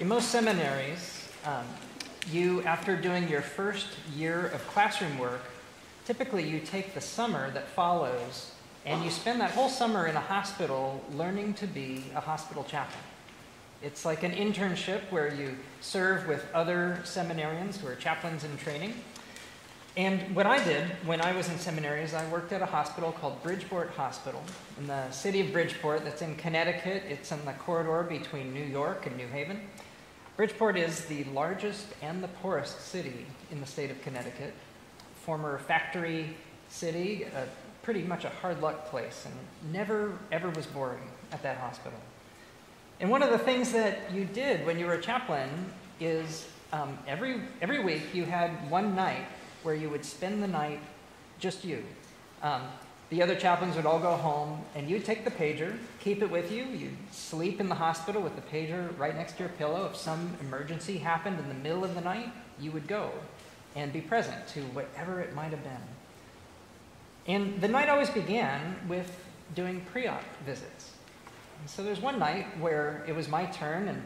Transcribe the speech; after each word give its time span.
In 0.00 0.08
most 0.08 0.30
seminaries, 0.30 1.28
um, 1.44 1.66
you, 2.32 2.62
after 2.62 2.96
doing 2.96 3.28
your 3.28 3.42
first 3.42 3.86
year 4.16 4.46
of 4.46 4.66
classroom 4.68 5.18
work, 5.18 5.42
typically 6.06 6.42
you 6.42 6.58
take 6.58 6.94
the 6.94 7.02
summer 7.02 7.50
that 7.50 7.68
follows 7.68 8.52
and 8.86 9.04
you 9.04 9.10
spend 9.10 9.42
that 9.42 9.50
whole 9.50 9.68
summer 9.68 10.06
in 10.06 10.16
a 10.16 10.20
hospital 10.20 11.04
learning 11.12 11.52
to 11.52 11.66
be 11.66 12.04
a 12.14 12.20
hospital 12.20 12.64
chaplain. 12.64 13.04
It's 13.82 14.06
like 14.06 14.22
an 14.22 14.32
internship 14.32 15.02
where 15.10 15.34
you 15.34 15.54
serve 15.82 16.26
with 16.26 16.46
other 16.54 17.00
seminarians 17.04 17.76
who 17.76 17.86
are 17.88 17.94
chaplains 17.94 18.42
in 18.42 18.56
training. 18.56 18.94
And 19.98 20.34
what 20.34 20.46
I 20.46 20.64
did 20.64 20.84
when 21.04 21.20
I 21.20 21.36
was 21.36 21.50
in 21.50 21.58
seminary 21.58 22.02
is 22.02 22.14
I 22.14 22.26
worked 22.30 22.52
at 22.52 22.62
a 22.62 22.66
hospital 22.66 23.12
called 23.12 23.42
Bridgeport 23.42 23.90
Hospital 23.90 24.42
in 24.78 24.86
the 24.86 25.10
city 25.10 25.40
of 25.42 25.52
Bridgeport 25.52 26.04
that's 26.04 26.22
in 26.22 26.36
Connecticut. 26.36 27.02
It's 27.06 27.32
in 27.32 27.44
the 27.44 27.52
corridor 27.52 28.02
between 28.08 28.54
New 28.54 28.64
York 28.64 29.04
and 29.04 29.14
New 29.18 29.26
Haven. 29.26 29.60
Bridgeport 30.40 30.78
is 30.78 31.04
the 31.04 31.24
largest 31.24 31.84
and 32.00 32.22
the 32.22 32.28
poorest 32.28 32.80
city 32.86 33.26
in 33.50 33.60
the 33.60 33.66
state 33.66 33.90
of 33.90 34.00
Connecticut. 34.00 34.54
Former 35.26 35.58
factory 35.58 36.34
city, 36.70 37.26
pretty 37.82 38.00
much 38.00 38.24
a 38.24 38.30
hard 38.30 38.62
luck 38.62 38.86
place, 38.86 39.26
and 39.26 39.34
never 39.70 40.16
ever 40.32 40.48
was 40.48 40.64
boring 40.64 41.02
at 41.30 41.42
that 41.42 41.58
hospital. 41.58 41.98
And 43.00 43.10
one 43.10 43.22
of 43.22 43.28
the 43.28 43.36
things 43.36 43.70
that 43.72 44.10
you 44.14 44.24
did 44.24 44.64
when 44.64 44.78
you 44.78 44.86
were 44.86 44.94
a 44.94 45.02
chaplain 45.02 45.50
is 46.00 46.48
um, 46.72 46.96
every, 47.06 47.42
every 47.60 47.84
week 47.84 48.14
you 48.14 48.24
had 48.24 48.50
one 48.70 48.94
night 48.94 49.26
where 49.62 49.74
you 49.74 49.90
would 49.90 50.06
spend 50.06 50.42
the 50.42 50.48
night 50.48 50.80
just 51.38 51.66
you. 51.66 51.84
Um, 52.42 52.62
the 53.10 53.22
other 53.22 53.34
chaplains 53.34 53.74
would 53.74 53.86
all 53.86 53.98
go 53.98 54.14
home, 54.14 54.64
and 54.76 54.88
you'd 54.88 55.04
take 55.04 55.24
the 55.24 55.32
pager, 55.32 55.76
keep 55.98 56.22
it 56.22 56.30
with 56.30 56.52
you. 56.52 56.64
You'd 56.64 56.96
sleep 57.10 57.60
in 57.60 57.68
the 57.68 57.74
hospital 57.74 58.22
with 58.22 58.36
the 58.36 58.42
pager 58.42 58.96
right 58.96 59.14
next 59.14 59.32
to 59.34 59.40
your 59.40 59.48
pillow. 59.48 59.86
If 59.86 59.96
some 59.96 60.36
emergency 60.40 60.98
happened 60.98 61.40
in 61.40 61.48
the 61.48 61.54
middle 61.54 61.84
of 61.84 61.96
the 61.96 62.00
night, 62.00 62.32
you 62.60 62.70
would 62.70 62.86
go 62.86 63.10
and 63.74 63.92
be 63.92 64.00
present 64.00 64.46
to 64.48 64.60
whatever 64.60 65.20
it 65.20 65.34
might 65.34 65.50
have 65.50 65.62
been. 65.64 65.82
And 67.26 67.60
the 67.60 67.66
night 67.66 67.88
always 67.88 68.10
began 68.10 68.76
with 68.88 69.10
doing 69.56 69.84
pre 69.92 70.06
op 70.06 70.22
visits. 70.46 70.92
And 71.60 71.68
so 71.68 71.82
there's 71.82 72.00
one 72.00 72.18
night 72.20 72.46
where 72.60 73.04
it 73.08 73.14
was 73.14 73.28
my 73.28 73.46
turn, 73.46 73.88
and 73.88 74.02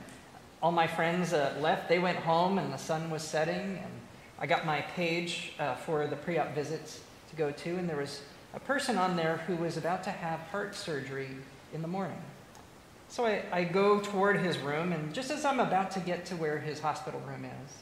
all 0.63 0.73
my 0.73 0.87
friends 0.87 1.35
uh, 1.35 1.55
left. 1.61 1.91
They 1.91 1.99
went 1.99 2.17
home, 2.17 2.59
and 2.59 2.73
the 2.73 2.79
sun 2.79 3.11
was 3.11 3.23
setting, 3.23 3.79
and 3.83 3.93
I 4.41 4.47
got 4.47 4.65
my 4.65 4.81
page 4.81 5.53
uh, 5.59 5.75
for 5.75 6.07
the 6.07 6.17
pre 6.17 6.39
op 6.39 6.55
visits 6.55 7.01
to 7.29 7.37
go 7.37 7.51
to, 7.51 7.77
and 7.77 7.87
there 7.87 7.99
was 7.99 8.23
a 8.55 8.61
person 8.61 8.97
on 8.97 9.17
there 9.17 9.39
who 9.47 9.57
was 9.57 9.77
about 9.77 10.05
to 10.05 10.11
have 10.11 10.39
heart 10.41 10.75
surgery 10.75 11.29
in 11.73 11.83
the 11.83 11.89
morning. 11.89 12.21
So 13.09 13.27
I, 13.27 13.43
I 13.53 13.65
go 13.65 14.01
toward 14.01 14.39
his 14.39 14.59
room, 14.59 14.93
and 14.93 15.13
just 15.13 15.31
as 15.31 15.45
I'm 15.45 15.61
about 15.61 15.91
to 15.93 16.01
get 16.01 16.25
to 16.27 16.37
where 16.37 16.59
his 16.59 16.81
hospital 16.81 17.21
room 17.27 17.45
is, 17.45 17.73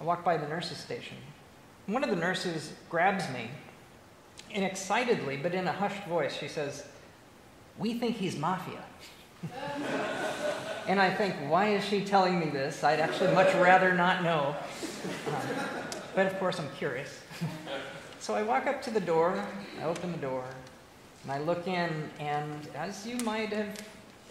I 0.00 0.04
walk 0.04 0.24
by 0.24 0.36
the 0.36 0.48
nurse's 0.48 0.78
station. 0.78 1.16
One 1.86 2.02
of 2.02 2.10
the 2.10 2.16
nurses 2.16 2.72
grabs 2.90 3.28
me, 3.30 3.50
and 4.52 4.64
excitedly, 4.64 5.36
but 5.36 5.54
in 5.54 5.66
a 5.68 5.72
hushed 5.72 6.04
voice, 6.04 6.36
she 6.36 6.48
says, 6.48 6.84
We 7.78 7.94
think 7.94 8.16
he's 8.16 8.36
mafia. 8.36 8.84
and 10.88 11.00
I 11.00 11.14
think, 11.14 11.34
why 11.48 11.68
is 11.68 11.84
she 11.84 12.04
telling 12.04 12.40
me 12.40 12.48
this? 12.48 12.82
I'd 12.82 13.00
actually 13.00 13.32
much 13.34 13.54
rather 13.54 13.94
not 13.94 14.22
know. 14.22 14.56
Um, 15.28 15.34
but 16.14 16.26
of 16.26 16.38
course, 16.38 16.58
I'm 16.58 16.68
curious. 16.78 17.20
So 18.26 18.34
I 18.34 18.42
walk 18.42 18.66
up 18.66 18.82
to 18.82 18.90
the 18.90 18.98
door, 18.98 19.40
I 19.80 19.84
open 19.84 20.10
the 20.10 20.18
door, 20.18 20.42
and 21.22 21.30
I 21.30 21.38
look 21.38 21.68
in, 21.68 22.10
and 22.18 22.68
as 22.74 23.06
you 23.06 23.18
might 23.18 23.52
have 23.52 23.80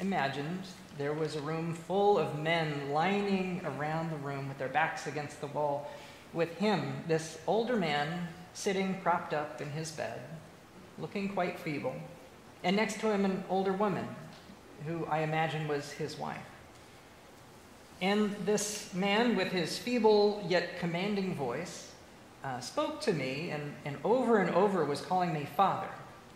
imagined, 0.01 0.63
there 0.97 1.13
was 1.13 1.37
a 1.37 1.39
room 1.39 1.73
full 1.73 2.17
of 2.17 2.37
men 2.37 2.91
lining 2.91 3.61
around 3.63 4.11
the 4.11 4.17
room 4.17 4.49
with 4.49 4.57
their 4.57 4.67
backs 4.67 5.07
against 5.07 5.39
the 5.39 5.47
wall, 5.47 5.89
with 6.33 6.57
him, 6.57 7.05
this 7.07 7.37
older 7.47 7.77
man, 7.77 8.27
sitting 8.53 8.99
propped 9.01 9.33
up 9.33 9.61
in 9.61 9.69
his 9.69 9.91
bed, 9.91 10.19
looking 10.99 11.29
quite 11.29 11.57
feeble, 11.57 11.95
and 12.65 12.75
next 12.75 12.99
to 12.99 13.09
him, 13.09 13.23
an 13.23 13.45
older 13.49 13.71
woman, 13.71 14.09
who 14.85 15.05
I 15.05 15.19
imagine 15.19 15.69
was 15.69 15.93
his 15.93 16.19
wife. 16.19 16.43
And 18.01 18.35
this 18.45 18.93
man, 18.93 19.37
with 19.37 19.53
his 19.53 19.77
feeble 19.77 20.45
yet 20.49 20.79
commanding 20.81 21.33
voice, 21.33 21.93
uh, 22.45 22.59
spoke 22.59 23.01
to 23.01 23.11
me 23.11 23.49
and, 23.49 23.73
and 23.85 23.97
over 24.03 24.37
and 24.37 24.51
over 24.51 24.85
was 24.85 25.01
calling 25.01 25.33
me 25.33 25.47
Father. 25.57 25.89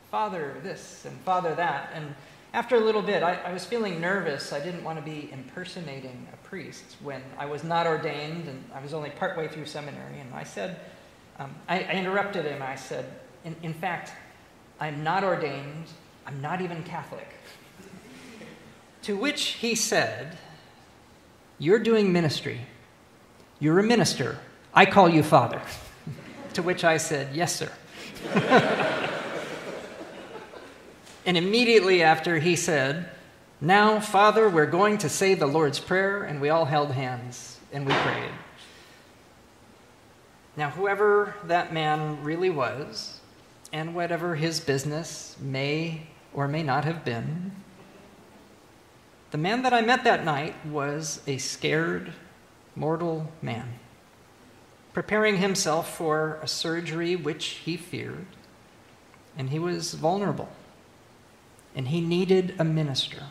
Father 0.09 0.56
this 0.64 1.06
and 1.06 1.16
Father 1.22 1.53
that. 1.53 1.92
And 1.94 2.16
after 2.52 2.75
a 2.75 2.80
little 2.80 3.03
bit, 3.03 3.22
I, 3.22 3.36
I 3.36 3.53
was 3.53 3.64
feeling 3.64 4.02
nervous. 4.02 4.52
I 4.52 4.59
didn't 4.59 4.84
want 4.84 4.97
to 4.97 5.06
be 5.06 5.30
impersonating 5.31 6.28
a 6.34 6.38
priest 6.47 6.84
when 7.03 7.22
I 7.38 7.46
was 7.46 7.64
not 7.64 7.86
ordained 7.86 8.47
and 8.47 8.64
I 8.74 8.81
was 8.81 8.96
only 8.96 9.12
partway 9.12 9.47
through 9.47 9.68
seminary. 9.68 10.20
And 10.20 10.34
I 10.34 10.44
said, 10.44 10.80
um, 11.38 11.53
I, 11.68 11.84
I, 11.84 11.92
interrupted 11.92 12.44
him. 12.44 12.64
I 12.64 12.76
said, 12.76 13.06
in, 13.46 13.56
in 13.62 13.74
fact, 13.74 14.12
I'm 14.80 15.03
not 15.03 15.24
ordained. 15.24 15.86
I'm 16.26 16.41
not 16.41 16.59
even 16.62 16.81
Catholic. 16.84 17.28
to 19.03 19.16
which 19.16 19.41
he 19.44 19.76
said, 19.76 20.40
You're 21.59 21.80
doing 21.80 22.12
ministry. 22.12 22.62
You're 23.59 23.80
a 23.80 23.84
minister. 23.84 24.40
I 24.74 24.88
call 24.88 25.08
you 25.08 25.22
Father. 25.22 25.62
To 26.59 26.64
which 26.64 26.84
I 26.84 26.97
said, 26.97 27.34
Yes, 27.34 27.56
sir. 27.56 27.72
and 31.25 31.38
immediately 31.38 32.03
after, 32.03 32.38
he 32.38 32.58
said, 32.58 33.09
Now, 33.62 34.02
Father, 34.02 34.50
we're 34.50 34.66
going 34.66 34.97
to 34.97 35.08
say 35.08 35.36
the 35.36 35.47
Lord's 35.47 35.80
Prayer. 35.80 36.24
And 36.24 36.42
we 36.42 36.50
all 36.50 36.66
held 36.66 36.92
hands 36.92 37.62
and 37.72 37.86
we 37.88 37.94
prayed. 37.94 38.34
Now, 40.58 40.72
whoever 40.72 41.34
that 41.46 41.72
man 41.72 42.22
really 42.25 42.50
was, 42.50 43.22
and 43.72 43.96
whatever 43.96 44.36
his 44.36 44.59
business 44.59 45.38
may 45.40 46.08
or 46.34 46.50
may 46.50 46.62
not 46.62 46.84
have 46.84 47.06
been, 47.06 47.53
the 49.31 49.38
man 49.38 49.62
that 49.62 49.72
I 49.72 49.80
met 49.80 50.03
that 50.03 50.26
night 50.26 50.56
was 50.66 51.22
a 51.26 51.38
scared, 51.38 52.12
mortal 52.76 53.31
man 53.41 53.80
preparing 54.94 55.38
himself 55.38 55.96
for 55.96 56.40
a 56.42 56.48
surgery 56.48 57.16
which 57.16 57.46
he 57.46 57.78
feared, 57.78 58.26
and 59.38 59.50
he 59.50 59.60
was 59.60 59.94
vulnerable, 59.94 60.50
and 61.76 61.90
he 61.90 62.02
needed 62.02 62.56
a 62.60 62.64
minister. 62.64 63.24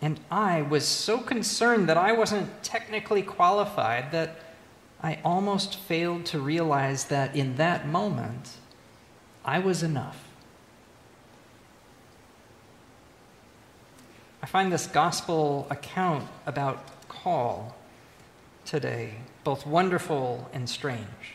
And 0.00 0.20
I 0.30 0.62
was 0.62 0.86
so 0.86 1.18
concerned 1.18 1.88
that 1.88 1.96
I 1.96 2.12
wasn't 2.12 2.62
technically 2.62 3.22
qualified 3.22 4.12
that 4.12 4.36
I 5.02 5.18
almost 5.24 5.76
failed 5.76 6.24
to 6.26 6.38
realize 6.38 7.06
that 7.06 7.34
in 7.34 7.56
that 7.56 7.86
moment, 7.88 8.58
I 9.44 9.58
was 9.58 9.82
enough. 9.82 10.24
I 14.42 14.46
find 14.46 14.72
this 14.72 14.86
gospel 14.86 15.66
account 15.68 16.28
about 16.46 17.08
call 17.08 17.74
today 18.68 19.14
both 19.44 19.66
wonderful 19.66 20.48
and 20.52 20.68
strange. 20.68 21.34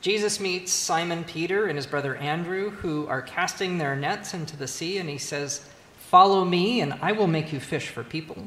Jesus 0.00 0.38
meets 0.38 0.70
Simon 0.70 1.24
Peter 1.24 1.66
and 1.66 1.76
his 1.76 1.86
brother 1.86 2.14
Andrew, 2.16 2.70
who 2.70 3.06
are 3.08 3.20
casting 3.20 3.78
their 3.78 3.96
nets 3.96 4.32
into 4.32 4.56
the 4.56 4.68
sea, 4.68 4.98
and 4.98 5.08
he 5.08 5.18
says, 5.18 5.66
Follow 5.98 6.44
me, 6.44 6.80
and 6.80 6.92
I 7.02 7.12
will 7.12 7.26
make 7.26 7.52
you 7.52 7.58
fish 7.58 7.88
for 7.88 8.04
people. 8.04 8.46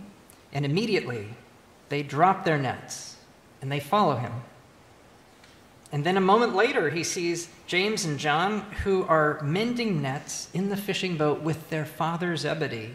And 0.53 0.63
immediately 0.63 1.28
they 1.89 2.03
drop 2.03 2.45
their 2.45 2.57
nets 2.57 3.17
and 3.61 3.72
they 3.72 3.79
follow 3.79 4.16
him. 4.16 4.31
And 5.91 6.05
then 6.05 6.16
a 6.16 6.22
moment 6.22 6.55
later, 6.55 6.89
he 6.89 7.03
sees 7.03 7.49
James 7.66 8.05
and 8.05 8.19
John, 8.19 8.61
who 8.84 9.03
are 9.03 9.41
mending 9.41 10.01
nets 10.01 10.49
in 10.53 10.69
the 10.69 10.78
fishing 10.78 11.17
boat 11.17 11.41
with 11.41 11.69
their 11.69 11.85
father 11.85 12.38
Zebedee. 12.38 12.94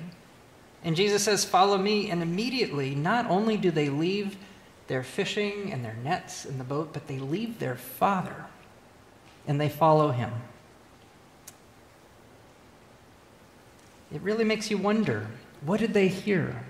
And 0.85 0.97
Jesus 0.97 1.25
says, 1.25 1.45
Follow 1.45 1.79
me. 1.79 2.11
And 2.11 2.23
immediately, 2.23 2.95
not 2.95 3.27
only 3.29 3.57
do 3.57 3.71
they 3.71 3.89
leave 3.89 4.37
their 4.93 5.03
fishing 5.03 5.73
and 5.73 5.83
their 5.83 5.97
nets 6.05 6.45
in 6.45 6.59
the 6.59 6.65
boat, 6.65 6.93
but 6.93 7.07
they 7.07 7.19
leave 7.19 7.59
their 7.59 7.77
father 7.77 8.45
and 9.47 9.59
they 9.59 9.71
follow 9.71 10.11
him. 10.11 10.31
It 14.13 14.21
really 14.21 14.45
makes 14.45 14.71
you 14.71 14.77
wonder 14.77 15.29
what 15.63 15.81
did 15.81 15.95
they 15.95 16.09
hear? 16.09 16.63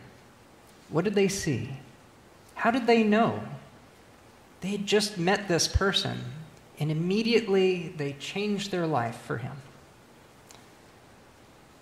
What 0.89 1.05
did 1.05 1.17
they 1.17 1.27
see? 1.27 1.71
How 2.55 2.71
did 2.71 2.87
they 2.87 3.03
know? 3.03 3.43
They 4.61 4.69
had 4.69 4.87
just 4.87 5.19
met 5.19 5.49
this 5.49 5.67
person, 5.67 6.21
and 6.79 6.93
immediately 6.93 7.93
they 7.97 8.13
changed 8.13 8.71
their 8.71 8.87
life 8.87 9.17
for 9.17 9.39
him. 9.39 9.57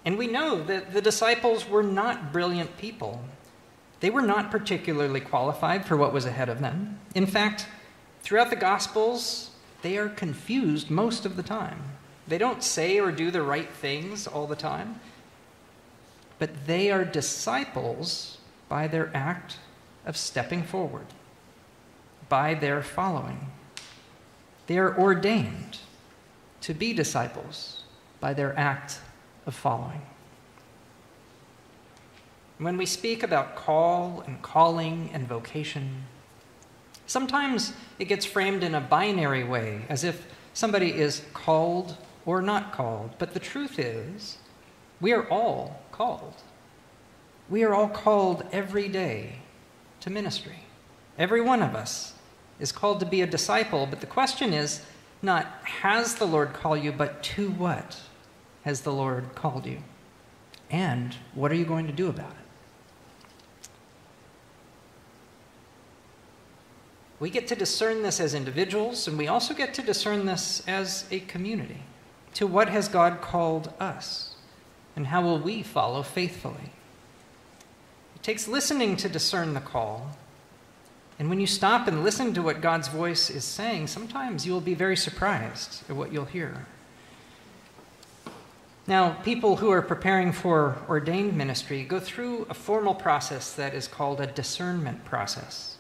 And 0.07 0.17
we 0.17 0.27
know 0.27 0.65
that 0.65 0.95
the 0.95 1.03
disciples 1.03 1.69
were 1.69 1.83
not 1.83 2.33
brilliant 2.33 2.79
people. 2.79 3.23
They 4.01 4.11
were 4.11 4.23
not 4.23 4.51
particularly 4.51 5.21
qualified 5.21 5.85
for 5.85 5.97
what 5.97 6.13
was 6.13 6.25
ahead 6.25 6.49
of 6.49 6.61
them. 6.61 6.99
In 7.15 7.27
fact, 7.27 7.67
throughout 8.23 8.51
the 8.51 8.57
Gospels, 8.57 9.51
they 9.83 9.97
are 9.99 10.09
confused 10.09 10.91
most 10.91 11.25
of 11.27 11.37
the 11.37 11.43
time. 11.43 11.83
They 12.27 12.39
don't 12.39 12.63
say 12.63 12.99
or 12.99 13.13
do 13.13 13.31
the 13.31 13.43
right 13.43 13.69
things 13.69 14.27
all 14.27 14.47
the 14.47 14.57
time, 14.57 15.01
but 16.39 16.67
they 16.67 16.91
are 16.91 17.05
disciples 17.05 18.39
by 18.69 18.87
their 18.89 19.11
act 19.15 19.59
of 20.07 20.17
stepping 20.17 20.63
forward, 20.63 21.07
by 22.29 22.55
their 22.55 22.83
following. 22.83 23.49
They 24.67 24.79
are 24.79 24.97
ordained 24.97 25.79
to 26.63 26.73
be 26.73 26.93
disciples 26.93 27.83
by 28.21 28.33
their 28.35 28.59
act 28.59 29.01
of 29.45 29.55
following. 29.55 30.03
When 32.61 32.77
we 32.77 32.85
speak 32.85 33.23
about 33.23 33.57
call 33.57 34.23
and 34.27 34.43
calling 34.43 35.09
and 35.15 35.27
vocation, 35.27 36.05
sometimes 37.07 37.73
it 37.99 38.05
gets 38.05 38.27
framed 38.27 38.63
in 38.63 38.75
a 38.75 38.83
binary 38.83 39.43
way, 39.45 39.87
as 39.89 40.05
if 40.05 40.27
somebody 40.53 40.93
is 40.93 41.23
called 41.33 41.97
or 42.27 42.43
not 42.43 42.75
called. 42.75 43.13
But 43.19 43.33
the 43.33 43.41
truth 43.41 43.79
is, 43.79 44.37
we 45.01 45.15
are 45.15 45.27
all 45.31 45.81
called. 45.91 46.35
We 47.49 47.65
are 47.65 47.73
all 47.73 47.89
called 47.89 48.45
every 48.53 48.89
day 48.89 49.37
to 50.01 50.11
ministry. 50.11 50.65
Every 51.19 51.41
one 51.41 51.63
of 51.63 51.75
us 51.75 52.13
is 52.59 52.73
called 52.73 53.01
to 53.01 53.07
be 53.07 53.23
a 53.23 53.27
disciple, 53.27 53.87
but 53.87 54.03
the 54.03 54.07
question 54.07 54.53
is 54.53 54.85
not, 55.23 55.47
has 55.63 56.17
the 56.17 56.27
Lord 56.27 56.53
called 56.53 56.83
you, 56.85 56.93
but 56.93 57.23
to 57.23 57.51
what 57.53 58.01
has 58.65 58.83
the 58.83 58.93
Lord 58.93 59.35
called 59.35 59.65
you? 59.65 59.79
And 60.71 61.17
what 61.35 61.51
are 61.51 61.57
you 61.57 61.65
going 61.65 61.87
to 61.87 61.93
do 61.93 62.09
about 62.09 62.33
it? 62.33 62.50
We 67.21 67.29
get 67.29 67.47
to 67.49 67.55
discern 67.55 68.03
this 68.03 68.19
as 68.19 68.33
individuals, 68.33 69.07
and 69.07 69.19
we 69.19 69.29
also 69.29 69.53
get 69.53 69.75
to 69.75 69.83
discern 69.83 70.25
this 70.25 70.63
as 70.67 71.05
a 71.11 71.21
community. 71.21 71.83
To 72.35 72.47
what 72.47 72.71
has 72.71 72.89
God 72.89 73.21
called 73.21 73.75
us? 73.79 74.37
And 74.97 75.09
how 75.09 75.21
will 75.21 75.39
we 75.39 75.63
follow 75.63 76.03
faithfully? 76.03 76.73
It 78.17 78.23
takes 78.23 78.49
listening 78.49 78.97
to 78.97 79.09
discern 79.09 79.53
the 79.53 79.61
call. 79.61 80.17
And 81.19 81.29
when 81.29 81.41
you 81.41 81.47
stop 81.47 81.87
and 81.87 82.03
listen 82.03 82.33
to 82.33 82.43
what 82.43 82.63
God's 82.63 82.89
voice 82.89 83.29
is 83.29 83.45
saying, 83.45 83.89
sometimes 83.89 84.47
you 84.47 84.53
will 84.55 84.63
be 84.63 84.75
very 84.75 84.97
surprised 84.97 85.83
at 85.91 85.97
what 85.97 86.15
you'll 86.15 86.25
hear. 86.25 86.67
Now, 88.87 89.11
people 89.23 89.57
who 89.57 89.71
are 89.71 89.83
preparing 89.83 90.33
for 90.33 90.79
ordained 90.89 91.37
ministry 91.37 91.85
go 91.85 92.01
through 92.01 92.47
a 92.49 92.55
formal 92.55 92.95
process 92.95 93.53
that 93.53 93.75
is 93.75 93.87
called 93.87 94.21
a 94.21 94.27
discernment 94.27 95.05
process. 95.05 95.77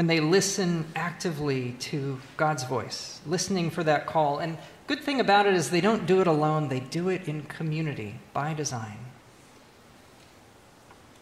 When 0.00 0.06
they 0.06 0.20
listen 0.20 0.86
actively 0.96 1.72
to 1.80 2.18
God's 2.38 2.64
voice, 2.64 3.20
listening 3.26 3.68
for 3.68 3.84
that 3.84 4.06
call. 4.06 4.38
And 4.38 4.56
good 4.86 5.04
thing 5.04 5.20
about 5.20 5.44
it 5.44 5.52
is 5.52 5.68
they 5.68 5.82
don't 5.82 6.06
do 6.06 6.22
it 6.22 6.26
alone, 6.26 6.68
they 6.68 6.80
do 6.80 7.10
it 7.10 7.28
in 7.28 7.42
community 7.42 8.14
by 8.32 8.54
design. 8.54 8.96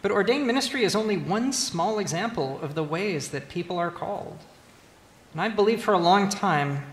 But 0.00 0.12
ordained 0.12 0.46
ministry 0.46 0.84
is 0.84 0.94
only 0.94 1.16
one 1.16 1.52
small 1.52 1.98
example 1.98 2.60
of 2.62 2.76
the 2.76 2.84
ways 2.84 3.30
that 3.30 3.48
people 3.48 3.76
are 3.78 3.90
called. 3.90 4.38
And 5.32 5.40
I 5.40 5.48
believe 5.48 5.82
for 5.82 5.94
a 5.94 5.98
long 5.98 6.28
time 6.28 6.86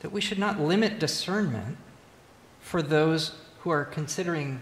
that 0.00 0.12
we 0.12 0.20
should 0.20 0.38
not 0.38 0.60
limit 0.60 0.98
discernment 0.98 1.78
for 2.60 2.82
those 2.82 3.36
who 3.60 3.70
are 3.70 3.86
considering 3.86 4.60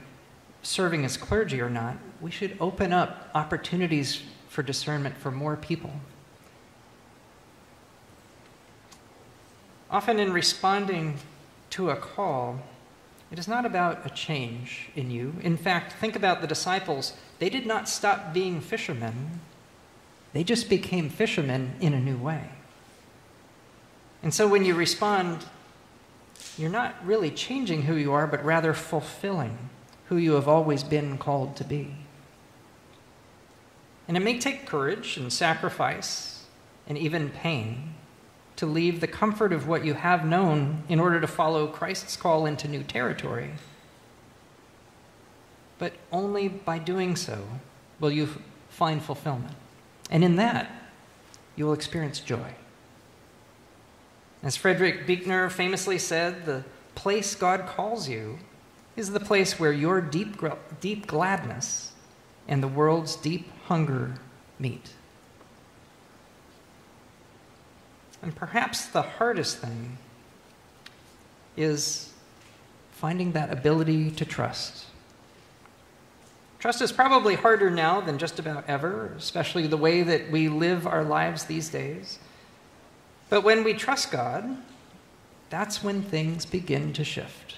serving 0.63 1.05
as 1.05 1.17
clergy 1.17 1.61
or 1.61 1.69
not. 1.69 1.97
We 2.21 2.31
should 2.31 2.57
open 2.61 2.93
up 2.93 3.29
opportunities 3.35 4.23
for 4.49 4.63
discernment 4.63 5.17
for 5.17 5.33
more 5.33 5.57
people. 5.57 5.91
Often, 9.91 10.21
in 10.21 10.33
responding 10.33 11.19
to 11.71 11.91
a 11.91 11.97
call, 11.97 12.61
it 13.31 13.39
is 13.39 13.49
not 13.49 13.65
about 13.65 14.05
a 14.05 14.11
change 14.11 14.89
in 14.95 15.11
you. 15.11 15.35
In 15.43 15.57
fact, 15.57 15.95
think 15.95 16.17
about 16.17 16.41
the 16.41 16.47
disciples. 16.47 17.15
They 17.39 17.49
did 17.49 17.67
not 17.67 17.89
stop 17.89 18.33
being 18.33 18.61
fishermen, 18.61 19.41
they 20.33 20.45
just 20.45 20.69
became 20.69 21.11
fishermen 21.11 21.75
in 21.81 21.93
a 21.93 22.01
new 22.01 22.17
way. 22.17 22.51
And 24.23 24.33
so 24.33 24.47
when 24.47 24.65
you 24.65 24.75
respond, 24.75 25.45
you're 26.57 26.71
not 26.71 26.95
really 27.05 27.31
changing 27.31 27.83
who 27.83 27.95
you 27.95 28.13
are, 28.13 28.27
but 28.27 28.45
rather 28.45 28.75
fulfilling 28.75 29.71
who 30.07 30.17
you 30.17 30.33
have 30.33 30.47
always 30.47 30.83
been 30.85 31.19
called 31.19 31.57
to 31.57 31.65
be. 31.65 31.97
And 34.07 34.17
it 34.17 34.21
may 34.21 34.39
take 34.39 34.67
courage 34.67 35.17
and 35.17 35.33
sacrifice 35.33 36.45
and 36.87 36.99
even 36.99 37.31
pain 37.31 37.95
to 38.61 38.67
leave 38.67 39.01
the 39.01 39.07
comfort 39.07 39.55
of 39.55 39.67
what 39.67 39.87
you 39.87 39.95
have 39.95 40.23
known 40.23 40.83
in 40.87 41.01
order 41.01 41.19
to 41.19 41.27
follow 41.27 41.67
Christ's 41.67 42.15
call 42.15 42.45
into 42.45 42.69
new 42.69 42.83
territory. 42.83 43.53
But 45.79 45.95
only 46.13 46.49
by 46.49 46.79
doing 46.79 47.17
so 47.17 47.43
will 48.01 48.11
you 48.11 48.29
find 48.69 49.03
fulfillment. 49.03 49.55
And 50.11 50.23
in 50.23 50.37
that, 50.37 50.71
you 51.57 51.65
will 51.65 51.73
experience 51.73 52.21
joy. 52.21 52.53
As 54.43 54.57
Frederick 54.57 55.07
Buechner 55.07 55.49
famously 55.49 55.97
said, 55.97 56.45
the 56.45 56.63
place 56.95 57.35
God 57.35 57.65
calls 57.67 58.11
you 58.11 58.41
is 58.95 59.13
the 59.13 59.21
place 59.21 59.59
where 59.59 59.73
your 59.73 60.03
deep, 60.03 60.37
deep 60.83 61.07
gladness 61.07 61.93
and 62.47 62.63
the 62.63 62.69
world's 62.69 63.17
deep 63.17 63.51
hunger 63.69 64.17
meet. 64.59 64.91
And 68.23 68.35
perhaps 68.35 68.87
the 68.87 69.03
hardest 69.03 69.59
thing 69.59 69.99
is 71.57 72.13
finding 72.93 73.33
that 73.33 73.53
ability 73.53 74.11
to 74.11 74.25
trust. 74.25 74.87
Trust 76.59 76.83
is 76.83 76.93
probably 76.93 77.35
harder 77.35 77.71
now 77.71 78.03
than 78.03 78.19
just 78.19 78.39
about 78.39 78.65
ever, 78.69 79.15
especially 79.17 79.67
the 79.67 79.79
way 79.79 80.03
that 80.03 80.31
we 80.31 80.49
live 80.49 80.87
our 80.87 81.03
lives 81.03 81.45
these 81.45 81.71
days. 81.71 82.19
But 83.31 83.43
when 83.43 83.65
we 83.65 83.73
trust 83.73 84.11
God, 84.11 84.59
that's 85.49 85.83
when 85.83 86.03
things 86.03 86.45
begin 86.45 86.93
to 86.93 87.05
shift. 87.05 87.57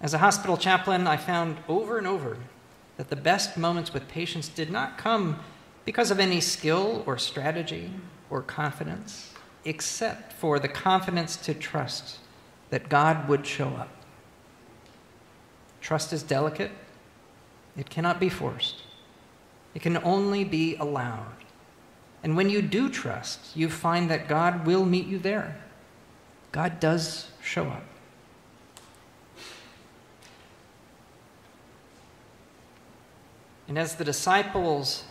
As 0.00 0.14
a 0.14 0.18
hospital 0.18 0.56
chaplain, 0.56 1.06
I 1.06 1.18
found 1.18 1.58
over 1.68 1.98
and 1.98 2.06
over 2.06 2.38
that 2.96 3.10
the 3.10 3.16
best 3.16 3.56
moments 3.56 3.92
with 3.92 4.08
patients 4.08 4.48
did 4.48 4.70
not 4.70 4.96
come 4.96 5.38
because 5.84 6.10
of 6.10 6.20
any 6.20 6.40
skill 6.40 7.02
or 7.06 7.18
strategy 7.18 7.90
or 8.30 8.42
confidence, 8.42 9.32
except 9.64 10.32
for 10.32 10.58
the 10.58 10.68
confidence 10.68 11.36
to 11.36 11.54
trust 11.54 12.18
that 12.70 12.88
God 12.88 13.28
would 13.28 13.46
show 13.46 13.68
up. 13.68 13.90
Trust 15.80 16.12
is 16.12 16.22
delicate, 16.22 16.70
it 17.76 17.90
cannot 17.90 18.20
be 18.20 18.28
forced, 18.28 18.82
it 19.74 19.82
can 19.82 19.98
only 19.98 20.44
be 20.44 20.76
allowed. 20.76 21.26
And 22.22 22.36
when 22.36 22.48
you 22.48 22.62
do 22.62 22.88
trust, 22.88 23.56
you 23.56 23.68
find 23.68 24.08
that 24.10 24.28
God 24.28 24.64
will 24.64 24.84
meet 24.84 25.06
you 25.06 25.18
there. 25.18 25.56
God 26.52 26.78
does 26.78 27.28
show 27.42 27.64
up. 27.64 27.82
And 33.66 33.78
as 33.78 33.96
the 33.96 34.04
disciples 34.04 35.04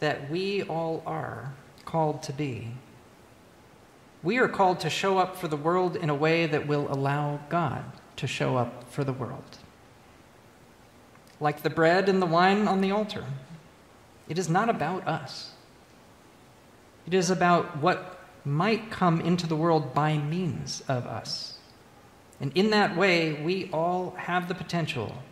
that 0.00 0.30
we 0.30 0.62
all 0.64 1.02
are 1.06 1.52
called 1.84 2.22
to 2.24 2.32
be. 2.32 2.72
We 4.22 4.38
are 4.38 4.48
called 4.48 4.80
to 4.80 4.90
show 4.90 5.18
up 5.18 5.36
for 5.36 5.48
the 5.48 5.56
world 5.56 5.96
in 5.96 6.10
a 6.10 6.14
way 6.14 6.46
that 6.46 6.66
will 6.66 6.92
allow 6.92 7.40
God 7.48 7.84
to 8.16 8.26
show 8.26 8.56
up 8.56 8.90
for 8.90 9.04
the 9.04 9.12
world. 9.12 9.58
Like 11.40 11.62
the 11.62 11.70
bread 11.70 12.08
and 12.08 12.20
the 12.20 12.26
wine 12.26 12.68
on 12.68 12.82
the 12.82 12.90
altar, 12.90 13.24
it 14.28 14.38
is 14.38 14.48
not 14.48 14.68
about 14.68 15.06
us. 15.06 15.52
It 17.06 17.14
is 17.14 17.30
about 17.30 17.78
what 17.78 18.18
might 18.44 18.90
come 18.90 19.20
into 19.20 19.46
the 19.46 19.56
world 19.56 19.94
by 19.94 20.18
means 20.18 20.82
of 20.86 21.06
us. 21.06 21.58
And 22.40 22.52
in 22.54 22.70
that 22.70 22.96
way, 22.96 23.34
we 23.42 23.70
all 23.72 24.14
have 24.18 24.48
the 24.48 24.54
potential 24.54 25.22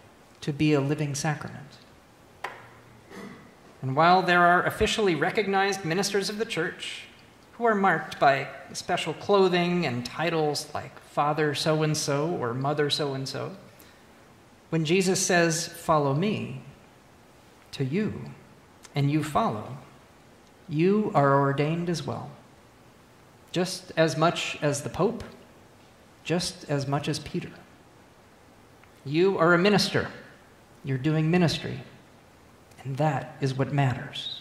to 0.40 0.52
be 0.52 0.72
a 0.72 0.80
living 0.80 1.14
sacrament. 1.14 1.78
And 3.82 3.94
while 3.94 4.22
there 4.22 4.44
are 4.44 4.64
officially 4.64 5.14
recognized 5.14 5.84
ministers 5.84 6.28
of 6.28 6.38
the 6.38 6.44
church 6.44 7.02
who 7.52 7.64
are 7.64 7.74
marked 7.74 8.18
by 8.20 8.48
special 8.72 9.14
clothing 9.14 9.86
and 9.86 10.04
titles 10.04 10.68
like 10.74 10.98
Father 11.00 11.54
so 11.54 11.82
and 11.82 11.96
so 11.96 12.28
or 12.28 12.54
Mother 12.54 12.90
so 12.90 13.14
and 13.14 13.28
so, 13.28 13.56
when 14.70 14.84
Jesus 14.84 15.24
says, 15.24 15.66
Follow 15.66 16.14
me, 16.14 16.62
to 17.72 17.84
you, 17.84 18.20
and 18.94 19.10
you 19.10 19.24
follow, 19.24 19.78
you 20.68 21.10
are 21.14 21.40
ordained 21.40 21.88
as 21.88 22.02
well. 22.06 22.30
Just 23.50 23.92
as 23.96 24.16
much 24.16 24.58
as 24.60 24.82
the 24.82 24.90
Pope, 24.90 25.24
just 26.22 26.68
as 26.68 26.86
much 26.86 27.08
as 27.08 27.18
Peter. 27.18 27.50
You 29.04 29.38
are 29.38 29.54
a 29.54 29.58
minister. 29.58 30.08
You're 30.84 30.98
doing 30.98 31.30
ministry. 31.30 31.80
And 32.84 32.96
that 32.96 33.36
is 33.40 33.54
what 33.54 33.72
matters. 33.72 34.40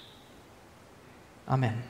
Amen. 1.47 1.83